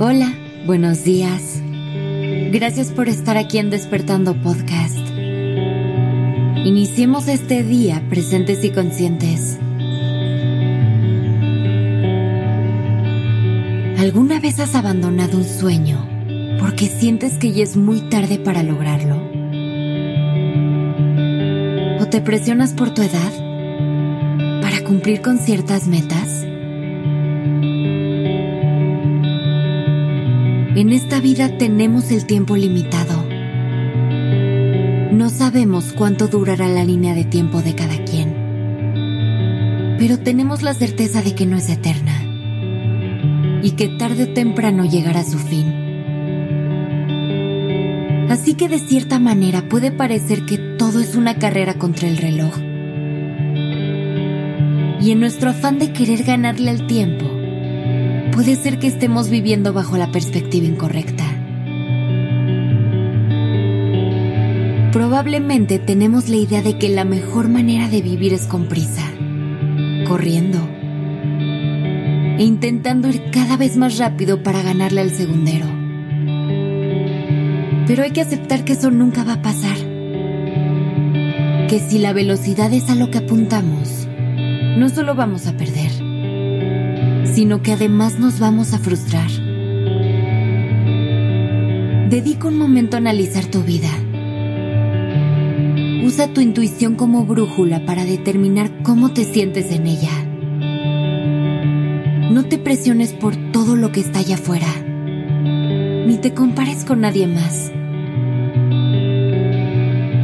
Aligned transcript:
Hola, 0.00 0.32
buenos 0.64 1.02
días. 1.02 1.60
Gracias 2.52 2.92
por 2.92 3.08
estar 3.08 3.36
aquí 3.36 3.58
en 3.58 3.68
Despertando 3.68 4.32
Podcast. 4.40 4.96
Iniciemos 6.64 7.26
este 7.26 7.64
día 7.64 8.00
presentes 8.08 8.62
y 8.62 8.70
conscientes. 8.70 9.58
¿Alguna 13.98 14.38
vez 14.38 14.60
has 14.60 14.76
abandonado 14.76 15.36
un 15.36 15.44
sueño 15.44 16.08
porque 16.60 16.86
sientes 16.86 17.36
que 17.36 17.50
ya 17.50 17.64
es 17.64 17.76
muy 17.76 18.02
tarde 18.02 18.38
para 18.38 18.62
lograrlo? 18.62 19.16
¿O 22.00 22.06
te 22.06 22.20
presionas 22.20 22.72
por 22.72 22.94
tu 22.94 23.02
edad 23.02 23.32
para 24.62 24.84
cumplir 24.84 25.22
con 25.22 25.38
ciertas 25.38 25.88
metas? 25.88 26.47
En 30.78 30.92
esta 30.92 31.18
vida 31.20 31.58
tenemos 31.58 32.12
el 32.12 32.24
tiempo 32.24 32.56
limitado. 32.56 33.24
No 35.10 35.28
sabemos 35.28 35.92
cuánto 35.92 36.28
durará 36.28 36.68
la 36.68 36.84
línea 36.84 37.16
de 37.16 37.24
tiempo 37.24 37.62
de 37.62 37.74
cada 37.74 38.04
quien, 38.04 38.32
pero 39.98 40.20
tenemos 40.20 40.62
la 40.62 40.74
certeza 40.74 41.20
de 41.20 41.34
que 41.34 41.46
no 41.46 41.56
es 41.56 41.68
eterna 41.68 42.14
y 43.60 43.72
que 43.72 43.88
tarde 43.88 44.22
o 44.22 44.28
temprano 44.28 44.84
llegará 44.84 45.24
su 45.24 45.40
fin. 45.40 45.66
Así 48.30 48.54
que 48.54 48.68
de 48.68 48.78
cierta 48.78 49.18
manera 49.18 49.68
puede 49.68 49.90
parecer 49.90 50.46
que 50.46 50.58
todo 50.58 51.00
es 51.00 51.16
una 51.16 51.40
carrera 51.40 51.74
contra 51.74 52.06
el 52.06 52.18
reloj. 52.18 52.56
Y 55.00 55.10
en 55.10 55.18
nuestro 55.18 55.50
afán 55.50 55.80
de 55.80 55.92
querer 55.92 56.22
ganarle 56.22 56.70
el 56.70 56.86
tiempo, 56.86 57.37
puede 58.38 58.54
ser 58.54 58.78
que 58.78 58.86
estemos 58.86 59.30
viviendo 59.30 59.72
bajo 59.72 59.96
la 59.96 60.12
perspectiva 60.12 60.64
incorrecta. 60.64 61.24
Probablemente 64.92 65.80
tenemos 65.80 66.28
la 66.28 66.36
idea 66.36 66.62
de 66.62 66.78
que 66.78 66.88
la 66.88 67.04
mejor 67.04 67.48
manera 67.48 67.88
de 67.88 68.00
vivir 68.00 68.32
es 68.32 68.46
con 68.46 68.66
prisa, 68.66 69.02
corriendo 70.06 70.60
e 72.38 72.44
intentando 72.44 73.08
ir 73.08 73.28
cada 73.32 73.56
vez 73.56 73.76
más 73.76 73.98
rápido 73.98 74.40
para 74.44 74.62
ganarle 74.62 75.00
al 75.00 75.10
segundero. 75.10 75.66
Pero 77.88 78.04
hay 78.04 78.12
que 78.12 78.20
aceptar 78.20 78.64
que 78.64 78.74
eso 78.74 78.92
nunca 78.92 79.24
va 79.24 79.32
a 79.32 79.42
pasar. 79.42 79.78
Que 81.66 81.84
si 81.84 81.98
la 81.98 82.12
velocidad 82.12 82.72
es 82.72 82.88
a 82.88 82.94
lo 82.94 83.10
que 83.10 83.18
apuntamos, 83.18 84.06
no 84.76 84.88
solo 84.90 85.16
vamos 85.16 85.48
a 85.48 85.56
perder, 85.56 86.07
sino 87.38 87.62
que 87.62 87.70
además 87.70 88.18
nos 88.18 88.40
vamos 88.40 88.72
a 88.72 88.80
frustrar. 88.80 89.30
Dedica 92.10 92.48
un 92.48 92.58
momento 92.58 92.96
a 92.96 92.98
analizar 92.98 93.44
tu 93.44 93.62
vida. 93.62 93.90
Usa 96.04 96.26
tu 96.34 96.40
intuición 96.40 96.96
como 96.96 97.24
brújula 97.24 97.86
para 97.86 98.04
determinar 98.04 98.82
cómo 98.82 99.12
te 99.12 99.22
sientes 99.22 99.70
en 99.70 99.86
ella. 99.86 100.10
No 102.32 102.44
te 102.46 102.58
presiones 102.58 103.12
por 103.12 103.36
todo 103.52 103.76
lo 103.76 103.92
que 103.92 104.00
está 104.00 104.18
allá 104.18 104.34
afuera, 104.34 104.74
ni 106.08 106.18
te 106.20 106.34
compares 106.34 106.84
con 106.84 107.02
nadie 107.02 107.28
más. 107.28 107.70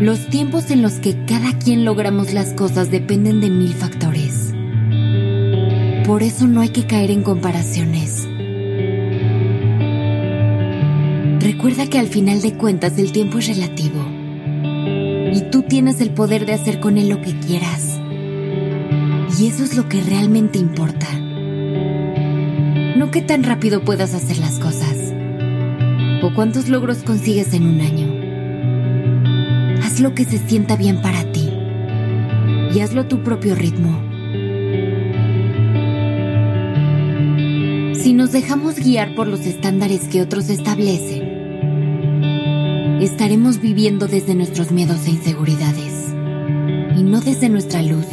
Los 0.00 0.28
tiempos 0.28 0.70
en 0.70 0.80
los 0.80 1.00
que 1.00 1.24
cada 1.24 1.58
quien 1.58 1.84
logramos 1.84 2.32
las 2.32 2.52
cosas 2.52 2.88
dependen 2.92 3.40
de 3.40 3.50
mil 3.50 3.74
factores. 3.74 4.29
Por 6.10 6.24
eso 6.24 6.48
no 6.48 6.60
hay 6.60 6.70
que 6.70 6.88
caer 6.88 7.12
en 7.12 7.22
comparaciones. 7.22 8.26
Recuerda 11.38 11.86
que 11.86 12.00
al 12.00 12.08
final 12.08 12.42
de 12.42 12.54
cuentas 12.54 12.98
el 12.98 13.12
tiempo 13.12 13.38
es 13.38 13.46
relativo 13.46 14.04
y 15.32 15.40
tú 15.52 15.62
tienes 15.62 16.00
el 16.00 16.10
poder 16.10 16.46
de 16.46 16.54
hacer 16.54 16.80
con 16.80 16.98
él 16.98 17.10
lo 17.10 17.22
que 17.22 17.38
quieras. 17.38 18.00
Y 19.38 19.46
eso 19.46 19.62
es 19.62 19.76
lo 19.76 19.88
que 19.88 20.00
realmente 20.00 20.58
importa. 20.58 21.06
No 22.96 23.12
qué 23.12 23.22
tan 23.22 23.44
rápido 23.44 23.84
puedas 23.84 24.12
hacer 24.12 24.38
las 24.38 24.58
cosas 24.58 25.14
o 26.24 26.34
cuántos 26.34 26.68
logros 26.68 27.04
consigues 27.04 27.54
en 27.54 27.68
un 27.68 27.80
año. 27.80 28.08
Haz 29.84 30.00
lo 30.00 30.12
que 30.16 30.24
se 30.24 30.38
sienta 30.38 30.74
bien 30.74 31.02
para 31.02 31.30
ti 31.30 31.48
y 32.74 32.80
hazlo 32.80 33.02
a 33.02 33.08
tu 33.08 33.22
propio 33.22 33.54
ritmo. 33.54 34.09
Si 38.02 38.14
nos 38.14 38.32
dejamos 38.32 38.76
guiar 38.76 39.14
por 39.14 39.26
los 39.26 39.40
estándares 39.40 40.08
que 40.08 40.22
otros 40.22 40.48
establecen, 40.48 41.22
estaremos 43.02 43.60
viviendo 43.60 44.08
desde 44.08 44.34
nuestros 44.34 44.72
miedos 44.72 45.06
e 45.06 45.10
inseguridades 45.10 46.14
y 46.96 47.02
no 47.02 47.20
desde 47.20 47.50
nuestra 47.50 47.82
luz. 47.82 48.06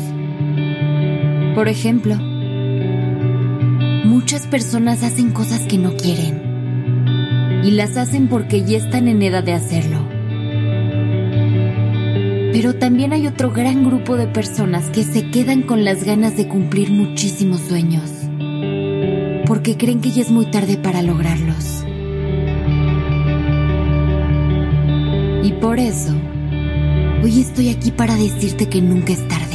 Por 1.56 1.70
ejemplo, 1.70 2.18
muchas 4.04 4.46
personas 4.46 5.04
hacen 5.04 5.32
cosas 5.32 5.62
que 5.62 5.78
no 5.78 5.96
quieren 5.96 7.62
y 7.64 7.72
las 7.72 7.96
hacen 7.96 8.28
porque 8.28 8.66
ya 8.66 8.80
están 8.80 9.08
en 9.08 9.22
edad 9.22 9.46
de 9.46 9.54
hacerlo. 9.54 10.06
Pero 12.52 12.76
también 12.76 13.14
hay 13.14 13.26
otro 13.26 13.52
gran 13.52 13.86
grupo 13.86 14.18
de 14.18 14.28
personas 14.28 14.90
que 14.90 15.06
se 15.06 15.32
quedan 15.32 15.62
con 15.62 15.86
las 15.86 16.04
ganas 16.04 16.36
de 16.36 16.50
cumplir 16.50 16.92
muchísimos 16.92 17.62
sueños 17.62 18.27
porque 19.48 19.78
creen 19.78 20.02
que 20.02 20.12
ya 20.12 20.22
es 20.22 20.30
muy 20.30 20.46
tarde 20.48 20.78
para 20.78 21.02
lograrlos. 21.02 21.86
Y 25.44 25.54
por 25.62 25.80
eso, 25.80 26.14
hoy 27.24 27.40
estoy 27.40 27.70
aquí 27.70 27.92
para 27.92 28.16
decirte 28.18 28.68
que 28.68 28.82
nunca 28.82 29.14
es 29.14 29.26
tarde. 29.28 29.46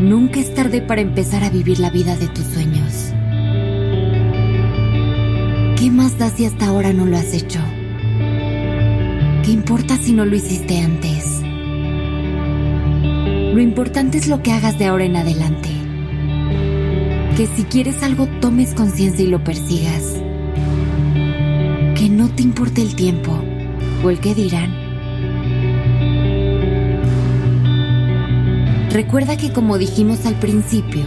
Nunca 0.00 0.40
es 0.40 0.54
tarde 0.54 0.80
para 0.80 1.02
empezar 1.02 1.44
a 1.44 1.50
vivir 1.50 1.78
la 1.78 1.90
vida 1.90 2.16
de 2.16 2.28
tus 2.28 2.46
sueños. 2.46 3.12
¿Qué 5.78 5.90
más 5.90 6.18
da 6.18 6.30
si 6.30 6.46
hasta 6.46 6.66
ahora 6.66 6.94
no 6.94 7.04
lo 7.04 7.18
has 7.18 7.34
hecho? 7.34 7.60
¿Qué 9.44 9.50
importa 9.52 9.96
si 9.98 10.12
no 10.12 10.24
lo 10.24 10.34
hiciste 10.34 10.80
antes? 10.80 11.42
Lo 13.54 13.60
importante 13.60 14.18
es 14.18 14.26
lo 14.26 14.42
que 14.42 14.52
hagas 14.52 14.78
de 14.78 14.86
ahora 14.86 15.04
en 15.04 15.16
adelante 15.16 15.75
que 17.36 17.46
si 17.48 17.64
quieres 17.64 18.02
algo 18.02 18.26
tomes 18.40 18.72
conciencia 18.72 19.22
y 19.22 19.28
lo 19.28 19.44
persigas. 19.44 20.14
Que 21.94 22.08
no 22.08 22.30
te 22.30 22.42
importe 22.42 22.80
el 22.80 22.96
tiempo 22.96 23.38
o 24.02 24.08
el 24.08 24.20
que 24.20 24.34
dirán. 24.34 24.74
Recuerda 28.90 29.36
que 29.36 29.52
como 29.52 29.76
dijimos 29.76 30.24
al 30.24 30.36
principio, 30.36 31.04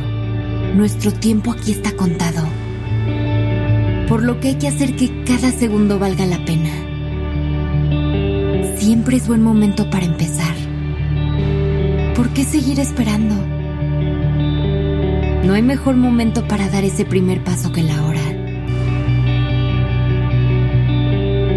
nuestro 0.75 1.11
tiempo 1.11 1.51
aquí 1.51 1.71
está 1.71 1.93
contado. 1.93 2.43
Por 4.07 4.21
lo 4.21 4.39
que 4.39 4.49
hay 4.49 4.55
que 4.55 4.67
hacer 4.67 4.95
que 4.95 5.23
cada 5.23 5.51
segundo 5.51 5.97
valga 5.97 6.27
la 6.27 6.45
pena. 6.45 6.69
Siempre 8.77 9.17
es 9.17 9.27
buen 9.27 9.41
momento 9.41 9.89
para 9.89 10.05
empezar. 10.05 10.55
¿Por 12.15 12.29
qué 12.29 12.43
seguir 12.43 12.79
esperando? 12.79 13.58
No 15.43 15.53
hay 15.53 15.61
mejor 15.61 15.95
momento 15.95 16.47
para 16.47 16.69
dar 16.69 16.83
ese 16.83 17.05
primer 17.05 17.43
paso 17.43 17.71
que 17.71 17.83
la 17.83 18.03
hora. 18.05 18.21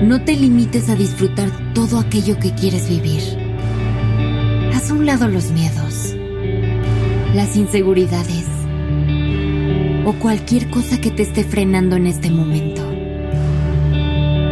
No 0.05 0.23
te 0.23 0.37
limites 0.37 0.89
a 0.89 0.95
disfrutar 0.95 1.51
todo 1.75 1.99
aquello 1.99 2.39
que 2.39 2.53
quieres 2.53 2.89
vivir. 2.89 3.23
Haz 4.75 4.91
a 4.91 4.95
un 4.95 5.07
lado 5.07 5.29
los 5.29 5.51
miedos, 5.51 6.15
las 7.35 7.57
inseguridades 7.57 8.47
o 10.05 10.13
cualquier 10.15 10.71
cosa 10.71 11.01
que 11.01 11.11
te 11.11 11.23
esté 11.23 11.45
frenando 11.45 11.97
en 11.97 12.07
este 12.07 12.31
momento. 12.31 12.83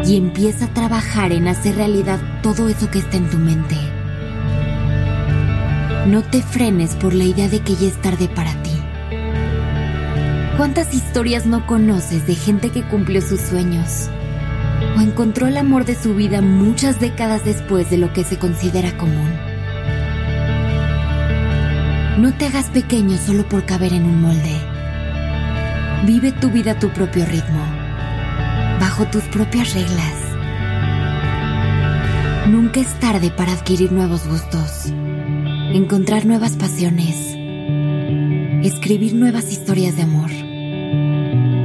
Y 0.06 0.16
empieza 0.16 0.66
a 0.66 0.74
trabajar 0.74 1.32
en 1.32 1.48
hacer 1.48 1.76
realidad 1.76 2.20
todo 2.42 2.68
eso 2.68 2.90
que 2.90 2.98
está 2.98 3.16
en 3.16 3.30
tu 3.30 3.38
mente. 3.38 3.76
No 6.06 6.22
te 6.22 6.42
frenes 6.42 6.94
por 6.96 7.14
la 7.14 7.24
idea 7.24 7.48
de 7.48 7.60
que 7.60 7.74
ya 7.74 7.88
es 7.88 8.00
tarde 8.00 8.28
para 8.28 8.52
ti. 8.62 8.69
¿Cuántas 10.60 10.92
historias 10.92 11.46
no 11.46 11.66
conoces 11.66 12.26
de 12.26 12.34
gente 12.34 12.68
que 12.68 12.82
cumplió 12.82 13.22
sus 13.22 13.40
sueños? 13.40 14.10
O 14.94 15.00
encontró 15.00 15.46
el 15.46 15.56
amor 15.56 15.86
de 15.86 15.94
su 15.94 16.14
vida 16.14 16.42
muchas 16.42 17.00
décadas 17.00 17.46
después 17.46 17.88
de 17.88 17.96
lo 17.96 18.12
que 18.12 18.24
se 18.24 18.38
considera 18.38 18.94
común. 18.98 19.30
No 22.18 22.34
te 22.36 22.44
hagas 22.44 22.66
pequeño 22.66 23.16
solo 23.16 23.48
por 23.48 23.64
caber 23.64 23.94
en 23.94 24.04
un 24.04 24.20
molde. 24.20 24.54
Vive 26.04 26.30
tu 26.30 26.50
vida 26.50 26.72
a 26.72 26.78
tu 26.78 26.90
propio 26.90 27.24
ritmo, 27.24 27.64
bajo 28.78 29.06
tus 29.06 29.22
propias 29.28 29.72
reglas. 29.72 30.14
Nunca 32.48 32.80
es 32.80 33.00
tarde 33.00 33.30
para 33.30 33.54
adquirir 33.54 33.92
nuevos 33.92 34.28
gustos, 34.28 34.92
encontrar 35.72 36.26
nuevas 36.26 36.56
pasiones, 36.56 37.34
escribir 38.62 39.14
nuevas 39.14 39.50
historias 39.50 39.96
de 39.96 40.02
amor 40.02 40.39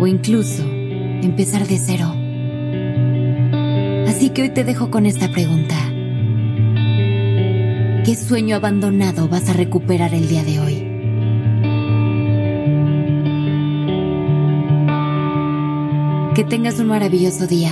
o 0.05 0.07
incluso 0.07 0.61
empezar 0.61 1.65
de 1.67 1.79
cero. 1.79 2.13
Así 4.07 4.29
que 4.29 4.43
hoy 4.43 4.49
te 4.49 4.63
dejo 4.63 4.91
con 4.91 5.07
esta 5.07 5.31
pregunta. 5.31 5.75
¿Qué 8.05 8.15
sueño 8.15 8.55
abandonado 8.55 9.27
vas 9.27 9.49
a 9.49 9.53
recuperar 9.53 10.13
el 10.13 10.27
día 10.27 10.43
de 10.43 10.59
hoy? 10.59 10.75
Que 16.35 16.43
tengas 16.43 16.77
un 16.79 16.85
maravilloso 16.85 17.47
día. 17.47 17.71